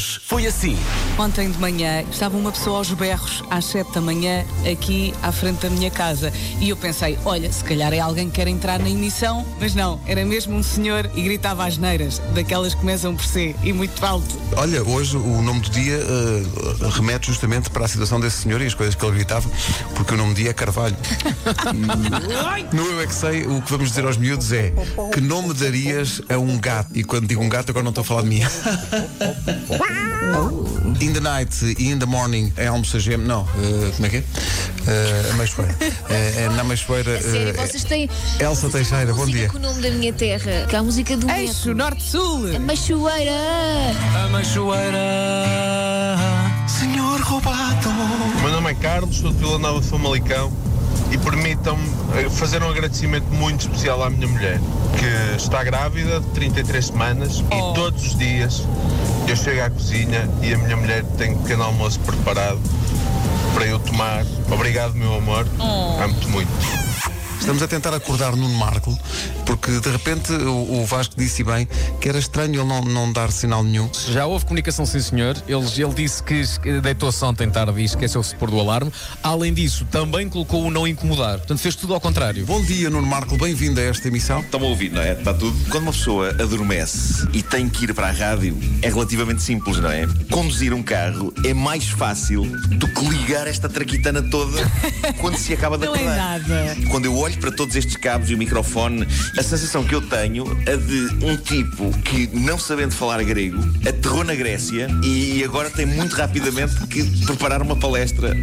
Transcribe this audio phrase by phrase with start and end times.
[0.00, 0.78] Hoje foi assim.
[1.18, 5.58] Ontem de manhã estava uma pessoa aos berros às 7 da manhã aqui à frente
[5.58, 8.88] da minha casa e eu pensei, olha, se calhar é alguém que quer entrar na
[8.88, 13.26] emissão, mas não, era mesmo um senhor e gritava às neiras, daquelas que começam por
[13.26, 14.40] C e muito alto.
[14.56, 18.66] Olha, hoje o nome do dia eh, remete justamente para a situação desse senhor e
[18.66, 19.50] as coisas que ele gritava,
[19.94, 20.96] porque o nome do dia é Carvalho.
[22.72, 24.72] no Eu é que sei, o que vamos dizer aos miúdos é
[25.12, 26.90] que nome darias a um gato?
[26.94, 28.40] E quando digo um gato, agora não estou a falar de mim.
[31.00, 33.16] in the night e in the morning é almoçagem.
[33.16, 34.20] Não, eh, como é que é?
[34.20, 35.76] Uh, a Meixoeira.
[36.08, 37.16] É, é na Meixoeira.
[37.18, 38.10] A sério, eh, vocês têm.
[38.38, 39.48] Elsa vocês Teixeira, bom dia.
[39.48, 42.54] com o nome da minha terra, que é a música do Eixo, norte-sul.
[42.54, 43.32] A Machoeira!
[44.24, 44.98] A Machoeira.
[46.68, 47.88] Senhor roubado.
[47.88, 50.52] O meu nome é Carlos, sou de Vila Nova de Famalicão
[51.10, 51.82] e permitam-me
[52.18, 54.60] eh, fazer um agradecimento muito especial à minha mulher,
[54.98, 57.72] que está grávida de 33 semanas Oh.
[57.72, 58.62] e todos os dias
[59.30, 62.58] eu chego à cozinha e a minha mulher tem um pequeno almoço preparado
[63.54, 64.26] para eu tomar.
[64.50, 65.46] Obrigado, meu amor.
[66.02, 66.89] Amo-te muito.
[67.40, 68.96] Estamos a tentar acordar Nuno Marco,
[69.44, 71.66] porque de repente o, o Vasco disse bem
[72.00, 73.90] que era estranho ele não, não dar sinal nenhum.
[74.08, 75.36] Já houve comunicação, sim senhor.
[75.48, 76.44] Ele, ele disse que
[76.80, 78.92] deitou-se ontem tarde e esqueceu-se de pôr do alarme.
[79.22, 81.38] Além disso, também colocou o não incomodar.
[81.38, 82.44] Portanto, fez tudo ao contrário.
[82.46, 84.40] Bom dia, Nuno Marco, bem-vindo a esta emissão.
[84.40, 85.12] Estão a ouvir, não é?
[85.14, 85.56] Está tudo.
[85.70, 89.90] Quando uma pessoa adormece e tem que ir para a rádio, é relativamente simples, não
[89.90, 90.06] é?
[90.30, 94.60] Conduzir um carro é mais fácil do que ligar esta traquitana toda
[95.20, 96.16] quando se acaba de Não é acordar.
[96.16, 96.76] nada.
[96.90, 99.06] Quando eu olho para todos estes cabos e o microfone,
[99.38, 104.24] a sensação que eu tenho é de um tipo que, não sabendo falar grego, aterrou
[104.24, 108.36] na Grécia e agora tem muito rapidamente que preparar uma palestra.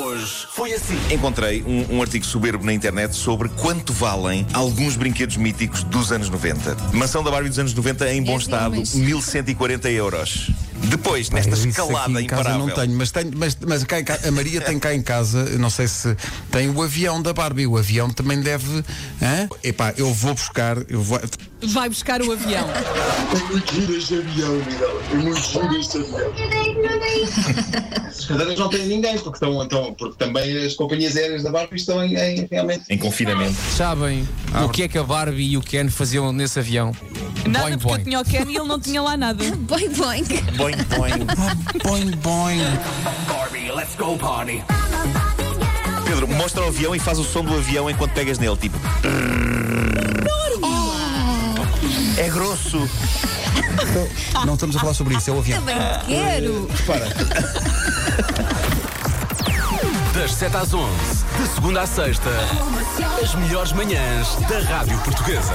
[0.00, 0.98] Hoje foi assim.
[1.10, 6.28] Encontrei um, um artigo soberbo na internet sobre quanto valem alguns brinquedos míticos dos anos
[6.28, 6.76] 90.
[6.92, 8.94] Mansão da Barbie dos anos 90 em bom Dez estado, milhões.
[8.94, 10.50] 1140 euros.
[10.88, 12.66] Depois, nesta Eu isso escalada aqui em casa imparável.
[12.66, 15.44] não tenho, mas, tenho, mas, mas cá em ca- a Maria tem cá em casa,
[15.58, 16.14] não sei se
[16.50, 17.66] tem o avião da Barbie.
[17.66, 18.84] O avião também deve.
[19.22, 19.48] Hã?
[19.62, 20.76] Epá, eu vou buscar.
[20.88, 21.20] Eu vou,
[21.68, 22.66] Vai buscar o avião.
[22.68, 25.02] É muito giro este avião, Miguel.
[25.12, 26.32] É muito giro este avião.
[28.22, 31.74] As cadeiras não têm ninguém, porque, estão, então, porque também as companhias aéreas da Barbie
[31.76, 32.84] estão em, em- realmente.
[32.88, 33.52] Em confinamento.
[33.76, 34.28] Sabem
[34.64, 36.92] o que é que a Barbie e o Ken faziam nesse avião?
[37.44, 38.04] Nada Boing, porque eu boing.
[38.04, 39.42] tinha o Ken e ele não tinha lá nada.
[39.66, 40.22] Boing, boing.
[40.56, 41.26] Boing, boing.
[41.82, 42.62] boing, boing.
[43.26, 44.62] Barbie, let's go party.
[46.06, 48.78] Pedro, mostra o avião e faz o som do avião enquanto pegas nele, tipo.
[52.16, 52.88] É grosso.
[54.46, 55.58] Não estamos a falar sobre isso, é o avião.
[55.60, 56.68] Também te quero.
[60.12, 60.90] Das 7 às 11,
[61.40, 62.28] de segunda à sexta,
[63.22, 65.54] as melhores manhãs da Rádio Portuguesa.